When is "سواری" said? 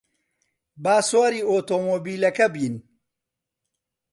1.09-1.41